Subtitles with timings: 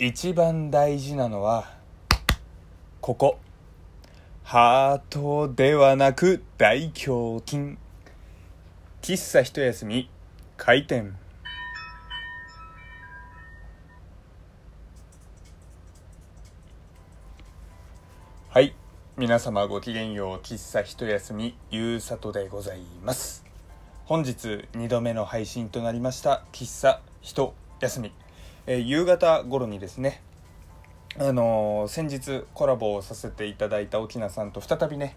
[0.00, 1.72] 一番大事なのは
[3.00, 3.40] ここ。
[4.44, 7.76] ハートではなく大胸筋。
[9.02, 10.08] 喫茶一休み。
[10.56, 11.16] 開店。
[18.50, 18.76] はい。
[19.16, 20.36] 皆様ごきげんよう。
[20.36, 21.56] 喫茶一休み。
[21.72, 23.44] ゆうさとでございます。
[24.04, 26.44] 本日2度目の配信となりました。
[26.52, 28.12] 喫茶一休み、
[28.70, 30.20] え夕方頃にですね
[31.18, 35.16] あの先日コラボをさせていただいた沖縄さんと再びね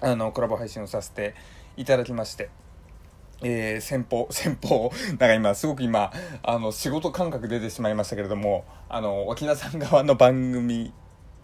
[0.00, 1.36] あのコラボ配信をさせて
[1.76, 2.50] いただきまして
[3.42, 6.10] えー先方、 先方、なんか今、すごく今、
[6.42, 10.90] あの、仕事感覚出てしまいましたけれども、あの、沖縄さん側の番組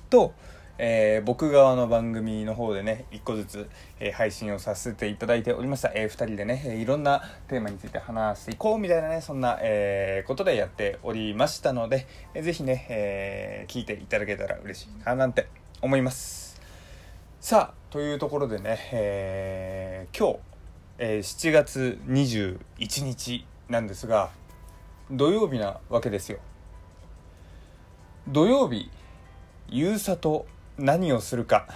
[0.08, 0.32] と、
[0.84, 5.92] えー僕側の番組の方でね、一個ずつ、えー配信をさせていただいておりました。
[5.94, 15.46] えー人でね、えーいろんなテーマについて話していこうみたいなね、そんな、えーことでやっておりましたので、えーぜひね、えー聞いていただけたら嬉しいな、なんて
[15.80, 16.60] 思います。
[17.38, 20.38] さあ、というところでね、えー今日、
[20.98, 24.30] えー7月21日なんですが
[25.12, 26.40] 土曜日なわけですよ
[28.26, 28.90] 土曜日
[29.68, 30.46] 夕里
[30.78, 31.68] 何をするか。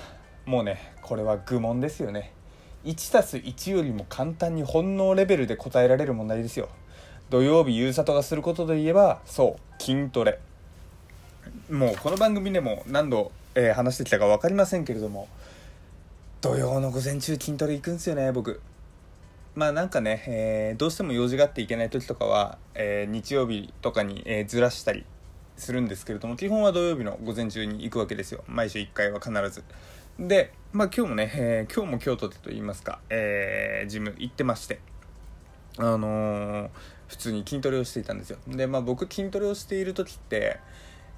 [0.44, 2.32] もうねこれは愚問ですよね。
[2.84, 6.68] 1+1 よりも簡単に本能レベルで答えられる問題ですよ。
[7.30, 10.38] 土曜日夕里がすることといえばそう筋トレ。
[11.70, 15.28] もうこの番組でも何度、えー話してきたか分かりませんけれども
[16.40, 18.60] 土曜の午前中筋トレ行くんですよね僕。
[19.54, 25.04] まあなんかね、えーどうしても用事があって行けない時とかは、えー日曜日とかに、えずらしたり
[25.56, 28.44] するんですけれども基本は土曜日の午前中に行くわけですよ。
[28.46, 29.64] 毎週1回は必ず。
[30.18, 34.80] でまあ今日もね、えー今日も京都でと言いますか、えージム行ってまして
[35.78, 36.70] あのー
[37.08, 38.38] 普通に筋トレをしていたんですよ。
[38.48, 40.58] でまあ僕筋トレをしている時って、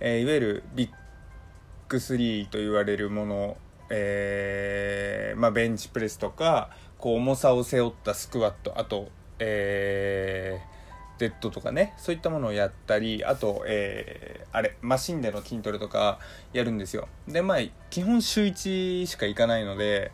[0.00, 0.91] えいわゆるビッ
[1.89, 3.56] グ3と言われるもの、
[3.89, 10.78] えまあ、ベンチプレスとかこう重さを背負ったスクワットあと、えー
[11.18, 16.18] デッドとかねそういったものをやったりあと、えーあれマシンでの筋トレとか
[16.54, 17.06] やるんですよ。
[17.28, 17.58] でまあ
[17.90, 20.10] 基本週1しか行かないので、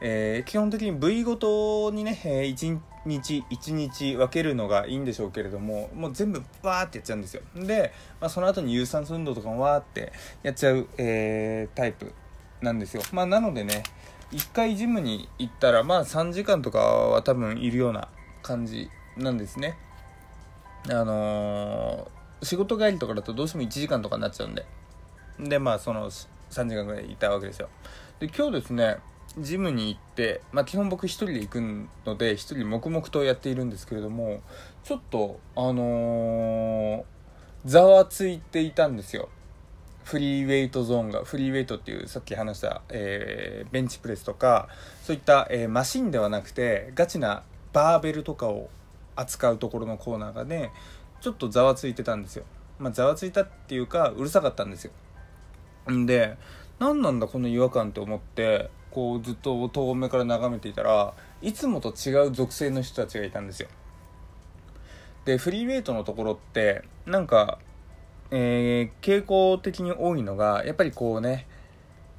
[0.00, 7.42] えー基本的に部位ごとにね、え1日1日分けるのがいいんでしょうけれどももう全部バーってやっちゃうんですよ。
[7.54, 12.12] で、まあ、その後に有酸素運動とかもわーってやっちゃう、えータイプ
[12.62, 13.02] なんですよ。
[13.12, 13.82] まあなのでね
[14.32, 18.08] 1回ジムに行ったらまあ3時間とかは多分いるような
[18.42, 19.76] 感じなんですね。
[20.90, 24.66] あのー仕事帰りとかだとどうしても1時間とかになっちゃうんで。
[25.38, 26.26] でまあその3
[26.68, 27.68] 時間ぐらいいたわけですよ。
[28.20, 28.98] で今日ですね
[29.38, 31.60] ジムに行って、まあ、基本僕一人で行く
[32.06, 34.42] ので一人黙々とやっているんですけれども
[34.84, 37.04] ちょっとあのー
[37.64, 39.30] ざわついていたんですよ。
[40.04, 44.68] フリーウェイトゾーンがフリーウェイトっていうさっき話した、えーベンチプレスとか
[45.02, 48.68] そういった、えーマシンではなくてガチなバーベルとかを
[49.16, 50.70] 扱うところのコーナーがね
[51.20, 52.44] ちょっとざわついてたんですよ。
[52.78, 54.92] まあざわついたっていうかうるさかったんですよ。
[55.90, 56.36] んで
[56.78, 63.68] 何なんだこの違和感って思ってこうずっと遠目から眺めていたらいつもと違う属性の人たちがいたんですよ。
[65.24, 67.58] でフリーウェイトのところってなんか、
[68.30, 71.46] えー傾向的に多いのがやっぱりこうね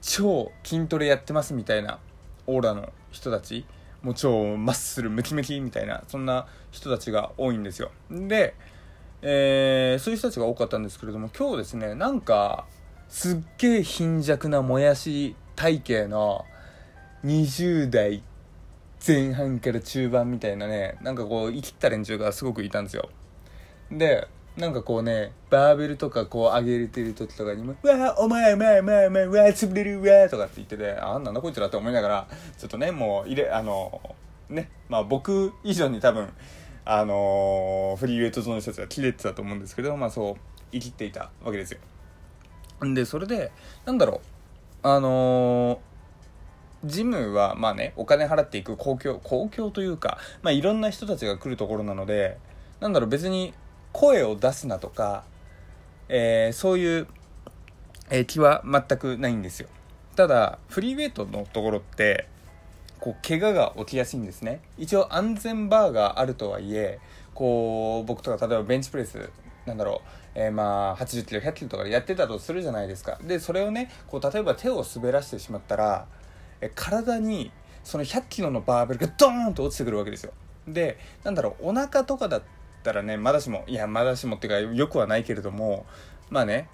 [0.02, 2.00] 超筋トレやってますみたいな
[2.48, 3.66] オーラの人たち。
[4.06, 7.90] もう超マッスルムキムキみたいなそんな人たちが多いんですよ。
[8.12, 8.54] で、
[9.24, 12.68] えーそういう人たちが多かったんですけれども今日ですねなんか
[13.10, 16.46] すっげえ貧弱なもやし体型の
[17.24, 18.22] 20代
[19.06, 23.10] 前半から中盤みたいなねなんかこう生きった連中がすごくいたんですよ。
[23.92, 24.28] で
[24.58, 32.28] なんかこうねバーベルとかこう上げれてる時とかにも「うわお前お前お前お前うわ潰れるうわ」とかって言ってて「あなんだこいつら」って思いながら
[32.58, 34.16] ちょっとねもう入れあの
[34.50, 36.30] ねまあ僕以上に多分
[36.86, 40.36] あのフリーウェイトゾーンの人たちは切れてたと思うんですけどまあそう
[40.72, 41.80] 生きていたわけですよ。
[42.86, 43.52] んでそれで
[43.86, 44.22] なんだろ
[44.84, 45.82] うあの
[46.86, 52.38] ジムはまあねお金払っていく公共公共というか、まあ、いろんな人たちが来るところなので
[52.80, 53.54] なんだろう別に
[53.96, 55.24] 声を出すなとか、
[56.10, 57.08] えーそういう、
[58.10, 59.70] えー気は全くないんですよ。
[60.18, 62.28] ただフリーウェイトのところって
[63.00, 64.60] こう怪我が起きやすいんですね。
[64.78, 67.00] 一応安全バーがあるとはいえ
[67.34, 69.30] こう僕とか例えばベンチプレス
[69.66, 73.18] なんだろう、えーまあ80キロ100キロとかでやってたとするじゃないですか。
[73.24, 76.06] でそれをねこう例えば手を滑らしてしまったら
[76.60, 77.50] え体に
[77.86, 80.34] その100キロのバーベルがドーンと落ちてくるわけですよ。
[80.68, 82.42] でなんだろうお腹とかだっ
[82.86, 85.86] たらねまだしもいやまだしもっていうかよくはないけれども
[86.30, 86.70] まあね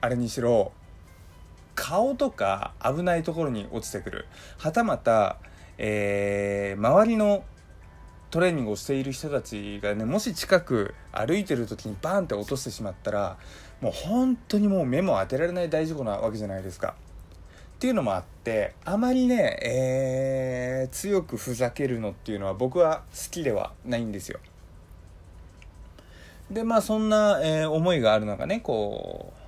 [0.00, 0.72] あれにしろ
[1.74, 4.26] 顔とか危ないところに落ちてくる
[4.58, 5.36] はたまた、
[5.78, 7.44] えー、周りの
[8.30, 13.36] トレーニングをしている人たちがねもし近く歩いてる時にバーンって落としてしまったら
[13.80, 16.94] もう本当にもう目も当てられない大事故なわけじゃないですか。
[17.76, 24.38] っていうのもあってあまりね、えー、強くふざけるのっていうのは僕は好きではないんですよ。
[26.50, 29.40] でまあそんな、えー、思いがあるのがねこう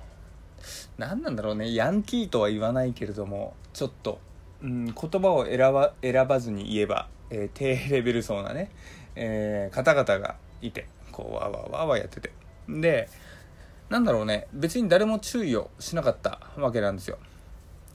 [0.97, 4.19] 何なんだろうねヤンキーとは言わないけれどもちょっと、
[4.61, 8.71] うん、言葉を選ば選ばずに言えば、えー、低レベル層なね、
[9.15, 12.31] えー、方々がいてこうわわわわやってて。
[12.69, 13.09] で
[13.89, 17.19] なんだろうね別に誰も注意をしなかったわけなんですよ。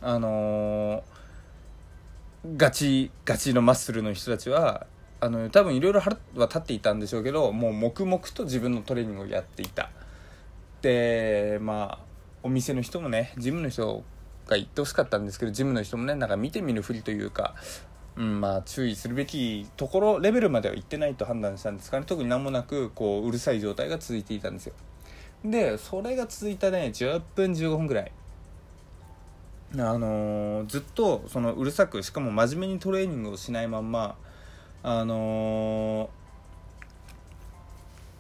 [0.01, 4.87] あのー、ガチガチのマッスルの人たちは
[5.21, 9.91] あの多分いろいろは立っていたんでしょうけどもう黙々と自分のトレーニングをやっていた。
[10.83, 12.09] でまあ
[12.43, 14.05] お店の人もねジムの人
[14.47, 17.55] が言ってほしかったんですけどジムの人もねなんか見てみるふりというか、
[18.17, 22.07] うんまあ、注意するべきところレベルまでは行ってないと判断したんですかね。
[22.07, 24.75] 特に何もなくこううるさい状態が続いていたんですよ。
[25.45, 28.13] でそれが続いたね10分15分ぐらい。
[29.75, 34.17] あのー、ずっとそのうるさくしかも真面目にトレーニングをしないまんま
[34.83, 36.11] あの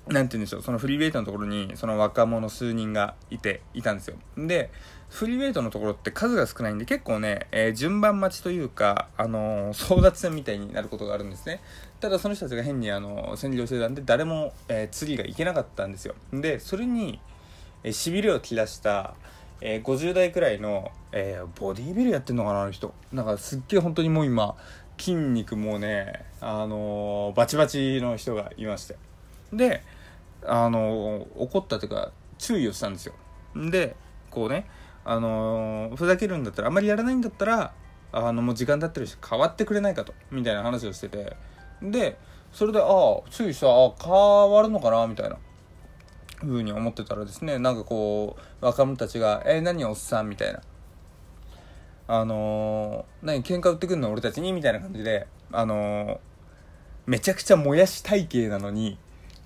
[0.08, 4.70] ー、なんて言うんでしょうそのフリーウェイトのところにその若者数人がいていたんですよで
[5.08, 11.62] フリーウェイトのところって数が少ないんで結構ね、えー、順番待ちというか、あのー、争奪戦みたいになることがあるんですね。
[11.98, 16.14] ただその人たちが変にあの占領してたんで誰も、えー、次が行けなかったんですよ。
[16.30, 17.20] でそれに
[17.90, 19.14] しび、れを切らした
[19.60, 22.94] えー、50代くらいの、えー、ボディービルやってんのかなあの人。
[23.12, 24.56] なんかすっげえ本当にもう今
[24.98, 28.96] 筋肉もねあのー、バチバチの人がいまして。
[29.52, 29.82] で
[30.44, 33.14] あの怒ったというか注意をしたんですよ。
[33.56, 33.96] で
[34.30, 34.68] こうね
[35.04, 37.72] あのふざけるんだったらあんまりやらないんだったら
[38.12, 41.36] あのもう時間経ってるし変わってくれないかとみたいな話をしてて。
[41.82, 42.18] で
[42.52, 45.38] それでああ注意したあ変わるのかなみたいな。
[46.40, 50.60] ふうに思ってたらですねなんかこう若者たちが「えー、何おっさん」みたいな
[52.08, 56.20] 「あのー、何喧嘩売ってくんの俺たちに」みたいな感じであの、
[57.06, 58.98] めちゃくちゃもやし体型なのに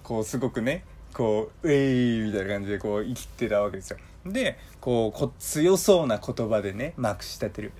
[0.02, 3.98] こうすごくねこう「うえい」みたいな感じでこう生きてたわけですよ。
[4.24, 7.72] でこうこ強そうな言葉でねまくし立てる。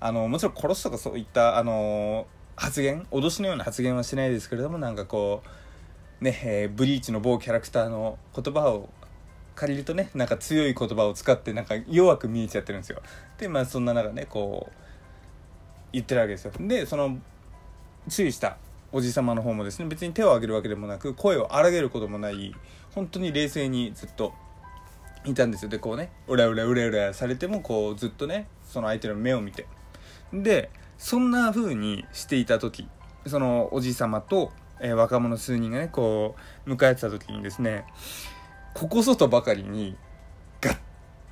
[0.00, 5.42] あのもちろん殺すとかそういったあの発言脅しのような発言はしないですけれどもなんかこ
[6.20, 8.88] うね、えー、ブリーチの某キャラクターの言葉を
[9.58, 13.02] 借りるとねなんか強い言葉を使ってなんか弱く見えちゃってるんですよ。
[13.38, 14.72] でまあそんな中ねこう
[15.92, 16.52] 言ってるわけですよ。
[16.60, 17.18] でその
[18.08, 18.56] 注意した
[18.92, 22.54] おじ様の方もですね別に手を挙げるわけでもなく声を荒げることもない
[22.94, 24.32] 本当に冷静にずっと
[25.24, 25.68] いたんですよ。
[25.68, 29.66] でこうねうらうらうらうらされてもこうずっとねその相手の目を見て。
[30.32, 32.88] でそんな風にしていた時
[33.26, 37.84] そのおじ様とえー、若者数人がねこう迎えてた時にですね
[38.78, 39.96] ここぞとばかりに
[40.60, 40.78] ガッ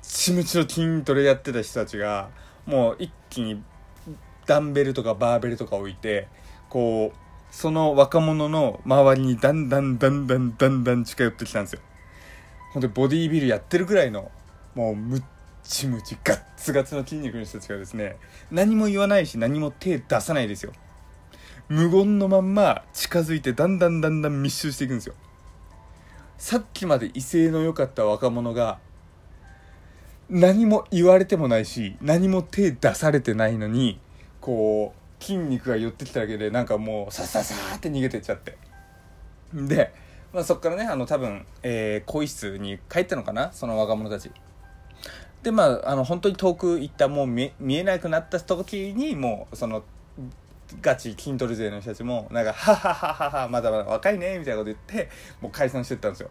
[0.01, 2.29] チムチの筋トレやってた人たちが
[2.65, 3.63] もう一気に
[4.45, 6.27] ダンベルとかバーベルとか置いて
[6.67, 7.17] こう
[7.49, 11.79] その若者の周りにだんだんだんだんだんだん近寄ってきたんですよ。
[12.73, 14.29] ほんでボディービルやってるぐらいの
[14.75, 15.23] もうムッ
[15.63, 18.17] チムチガッツガツの筋肉の人たちがですね
[18.51, 20.73] 何も言わないし何も手出さないですよ。
[21.69, 25.15] 無言のまんま近づいてだんだんだんだん密集していくんですよ。
[26.37, 28.79] さっきまで威勢の良かった若者が
[30.29, 33.99] 何も言われてもないし何も手出されてないのに
[34.39, 38.57] こう筋肉が寄ってきただけでなんかもうさささって逃げてっちゃって。
[39.53, 39.93] で、
[40.31, 44.29] まあ、そっからねあの多分、えー、更衣室に帰ったのかなその若者たち。
[45.41, 49.83] でまああの本当に遠く行ったもう見えなくなった時にもうその
[50.81, 55.09] ガチ筋トレ勢の人たちもなんか「はははははまだまだ若いね」みたいなこと言って
[55.41, 56.29] もう解散してったんですよ。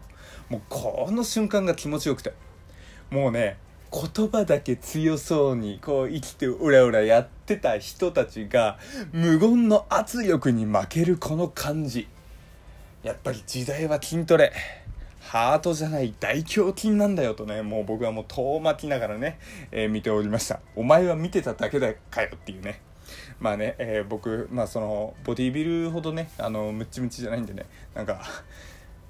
[0.49, 2.33] もうこの瞬間が気持ちよくて。
[3.09, 3.57] もうね
[3.91, 8.77] 言葉だけ強そうにこう生きてうらうらやってた人たちが
[9.13, 12.07] 無言の圧力に負けるこの感じ。
[13.03, 14.51] やっぱり時代は筋トレ。
[15.21, 19.39] ハートじゃない大胸筋なんだよとねもう僕はもう遠巻きながらね、
[19.71, 20.59] えー、見ておりました。
[20.75, 22.81] お前は見てただけだかよっていうね。
[23.39, 28.21] まあね、えー、僕、まあその、ボディビルほどね、あの、ムッチムチじゃないんでね、なんか、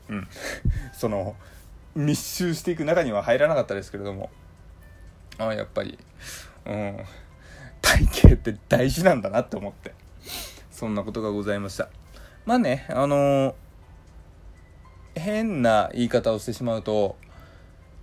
[0.10, 0.28] うん、
[0.94, 1.36] その、
[1.96, 4.30] 密集していく中には入らなかったですけれども、
[5.38, 5.98] あやっぱり、
[6.66, 6.98] うん、
[7.82, 9.94] 体型って大事なんだなって思って、
[10.72, 11.90] そんなことがございました。
[12.46, 13.54] まあね、あのー、
[15.16, 17.18] 変な言い方をしてしまうと、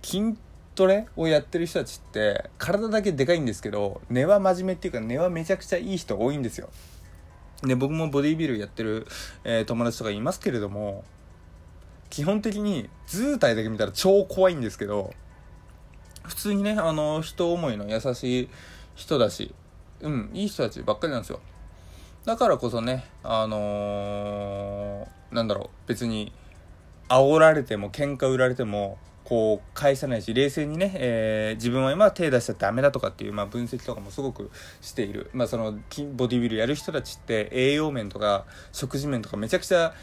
[0.01, 0.35] 筋
[0.75, 6.69] トレをやってる人たちって体だけでかいんですけど根は真面目っていうか根はめちゃくちゃいい人多いんですよ。
[7.63, 9.07] で僕もボディビルやってる、
[9.43, 11.03] えー、友達とかいますけれども
[12.09, 15.13] 基本的に図体だけ見たら超怖いんですけど
[16.23, 18.49] 普通にねあの人思いの優しい
[18.95, 19.55] 人だし
[20.01, 21.39] うんいい人たちばっかりなんですよ。
[22.25, 26.33] だからこそねあのー、なんだろう別に
[27.07, 34.51] 煽られても喧嘩売られてもこう返さないし冷静にね、えー、自分は今手出しちゃダメだとかっていう、まあ、分析とかもすごく
[34.81, 35.73] している、まあ、その
[36.15, 39.95] ボディビルやる人たちって栄養面とか食事面とかめちゃくちゃ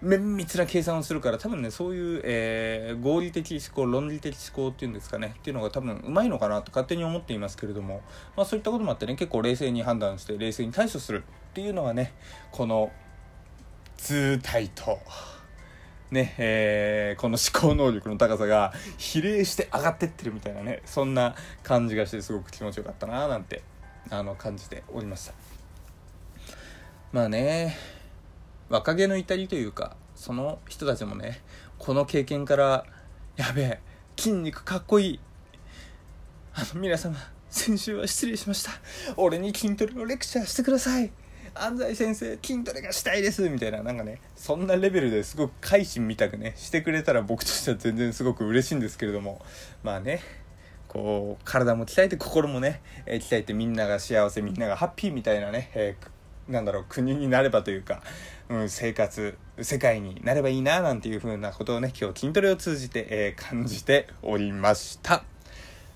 [0.00, 8.02] 綿密な計算をするから多分ねそういう、えー、合理的思考論理的思考っていうんですかねっていうのが多分うまいのかなと勝手に思っていますけれども、
[8.36, 12.12] まあ、そういったこともあってね結構冷静に判断して冷静に対処するっていうのがね
[12.52, 12.92] この
[13.96, 14.98] 図体と。
[16.10, 23.62] ね、えー、この思考能力の高さが比例して上がってってるみたいなね、そんな感じがしてすごく気持ちよかったななんて、
[24.10, 25.34] あの、感じておりました。
[27.12, 27.76] まあね、
[28.68, 31.42] 若気の至りというか、その人たちもね、
[31.78, 32.84] この経験から、
[33.36, 33.80] やべえ、
[34.16, 35.20] 筋肉かっこいい。
[36.54, 37.16] あの、皆様、
[37.50, 38.72] 先週は失礼しました。
[39.16, 41.12] 俺に筋トレのレクチャーしてください。
[41.62, 49.40] 安西先生筋トレがしたいですみたいななんかねそんなレベルですごく改心みたくねしてくれたら僕としては全然すごく嬉しいんですけれども。
[49.82, 50.20] まあね
[50.88, 58.02] こう体も鍛えて心もね、えー、鍛えてみんなが幸せみんながハッピーみたいなね、えー、なんだろう国になればというか、
[58.48, 65.24] うん、生活世界になればいいななんていう風なことをね今日筋トレを通じて、えー、感じておりました。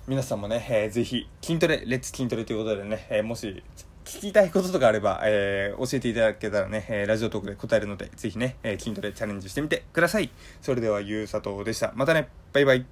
[0.09, 3.62] 皆さんもね、えー、ぜひ筋トレレッツ筋トレということでね、え、もし
[4.04, 10.30] 聞きたいこととかあれば、えー、教えていただけたらね、えー、ラジオトークで答えるので、ぜひね、えー、筋トレチャレンジしてみてください。
[10.61, 11.92] それでは、ゆうさとでした。
[11.94, 12.85] またね、バイバイ。